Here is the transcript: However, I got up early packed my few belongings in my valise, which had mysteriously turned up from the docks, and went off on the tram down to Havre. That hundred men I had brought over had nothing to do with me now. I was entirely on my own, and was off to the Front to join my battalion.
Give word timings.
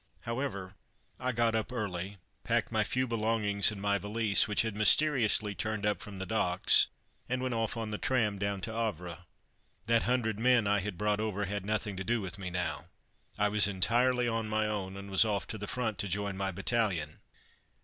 However, 0.21 0.73
I 1.19 1.31
got 1.31 1.53
up 1.53 1.71
early 1.71 2.17
packed 2.43 2.71
my 2.71 2.83
few 2.83 3.05
belongings 3.05 3.69
in 3.71 3.79
my 3.79 3.99
valise, 3.99 4.47
which 4.47 4.63
had 4.63 4.75
mysteriously 4.75 5.53
turned 5.53 5.85
up 5.85 6.01
from 6.01 6.17
the 6.17 6.25
docks, 6.25 6.87
and 7.29 7.39
went 7.39 7.53
off 7.53 7.77
on 7.77 7.91
the 7.91 7.99
tram 7.99 8.39
down 8.39 8.61
to 8.61 8.73
Havre. 8.73 9.25
That 9.85 10.01
hundred 10.01 10.39
men 10.39 10.65
I 10.65 10.79
had 10.79 10.97
brought 10.97 11.19
over 11.19 11.45
had 11.45 11.67
nothing 11.67 11.95
to 11.97 12.03
do 12.03 12.19
with 12.19 12.39
me 12.39 12.49
now. 12.49 12.85
I 13.37 13.49
was 13.49 13.67
entirely 13.67 14.27
on 14.27 14.49
my 14.49 14.65
own, 14.65 14.97
and 14.97 15.11
was 15.11 15.23
off 15.23 15.45
to 15.49 15.59
the 15.59 15.67
Front 15.67 15.99
to 15.99 16.07
join 16.07 16.35
my 16.35 16.49
battalion. 16.49 17.19